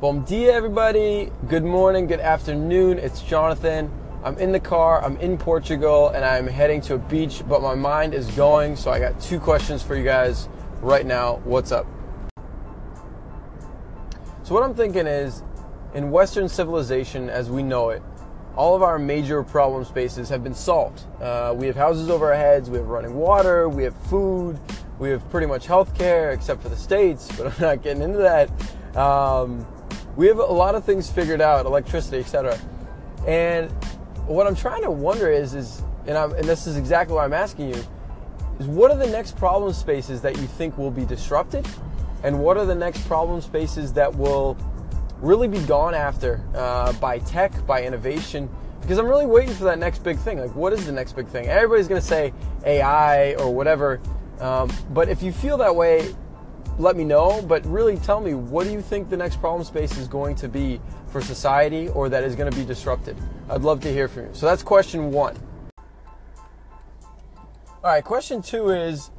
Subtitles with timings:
[0.00, 1.30] Bom dia, everybody.
[1.46, 2.98] Good morning, good afternoon.
[2.98, 3.88] It's Jonathan.
[4.24, 7.76] I'm in the car, I'm in Portugal, and I'm heading to a beach, but my
[7.76, 8.74] mind is going.
[8.74, 10.48] So I got two questions for you guys
[10.80, 11.36] right now.
[11.44, 11.86] What's up?
[14.42, 15.44] So, what I'm thinking is
[15.94, 18.02] in Western civilization as we know it,
[18.56, 21.04] all of our major problem spaces have been solved.
[21.22, 24.58] Uh, we have houses over our heads, we have running water, we have food,
[24.98, 28.50] we have pretty much healthcare, except for the states, but I'm not getting into that.
[28.96, 29.64] Um,
[30.16, 32.58] we have a lot of things figured out, electricity, etc.
[33.26, 33.70] And
[34.26, 37.32] what I'm trying to wonder is, is and, I'm, and this is exactly what I'm
[37.32, 37.84] asking you,
[38.58, 41.66] is what are the next problem spaces that you think will be disrupted,
[42.22, 44.56] and what are the next problem spaces that will
[45.18, 48.48] really be gone after uh, by tech, by innovation?
[48.80, 50.38] Because I'm really waiting for that next big thing.
[50.38, 51.46] Like, what is the next big thing?
[51.46, 52.32] Everybody's going to say
[52.66, 54.00] AI or whatever.
[54.40, 56.14] Um, but if you feel that way,
[56.78, 59.96] let me know, but really tell me what do you think the next problem space
[59.96, 63.16] is going to be for society or that is going to be disrupted?
[63.48, 64.30] I'd love to hear from you.
[64.32, 65.36] So that's question one.
[67.82, 69.10] All right, question two is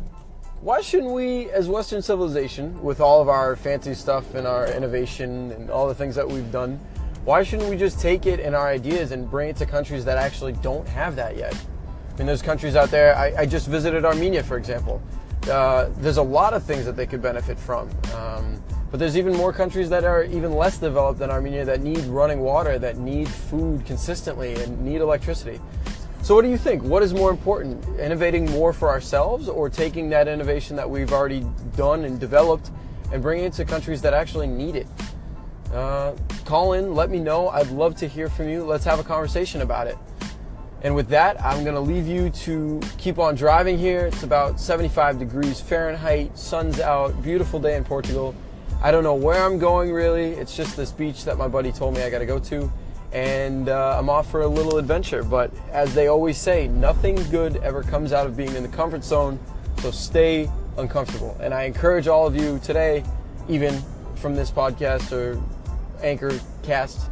[0.62, 5.52] why shouldn't we, as Western civilization, with all of our fancy stuff and our innovation
[5.52, 6.80] and all the things that we've done,
[7.24, 10.18] why shouldn't we just take it and our ideas and bring it to countries that
[10.18, 11.54] actually don't have that yet?
[11.54, 13.16] I mean, there's countries out there.
[13.16, 15.02] I, I just visited Armenia, for example
[15.50, 17.90] uh, there's a lot of things that they could benefit from.
[18.16, 22.00] Um, but there's even more countries that are even less developed than Armenia that need
[22.06, 25.60] running water, that need food consistently, and need electricity.
[26.22, 26.82] So, what do you think?
[26.82, 31.46] What is more important, innovating more for ourselves, or taking that innovation that we've already
[31.76, 32.72] done and developed
[33.12, 34.88] and bringing it to countries that actually need it?
[35.72, 36.14] Uh,
[36.46, 37.50] call in, let me know.
[37.50, 38.64] I'd love to hear from you.
[38.64, 39.98] Let's have a conversation about it.
[40.86, 44.06] And with that, I'm going to leave you to keep on driving here.
[44.06, 48.36] It's about 75 degrees Fahrenheit, sun's out, beautiful day in Portugal.
[48.84, 50.34] I don't know where I'm going really.
[50.34, 52.72] It's just this beach that my buddy told me I got to go to.
[53.14, 55.24] And uh, I'm off for a little adventure.
[55.24, 59.04] But as they always say, nothing good ever comes out of being in the comfort
[59.04, 59.40] zone.
[59.80, 61.36] So stay uncomfortable.
[61.42, 63.04] And I encourage all of you today,
[63.50, 63.82] even
[64.18, 65.42] from this podcast or
[66.04, 67.10] Anchor cast,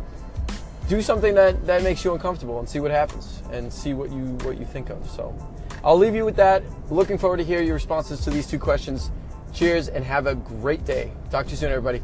[0.88, 4.26] do something that, that makes you uncomfortable and see what happens and see what you
[4.44, 5.10] what you think of.
[5.10, 5.36] So
[5.84, 6.64] I'll leave you with that.
[6.92, 9.12] Looking forward to hear your responses to these two questions.
[9.54, 11.12] Cheers and have a great day.
[11.30, 12.02] Talk to you soon, everybody.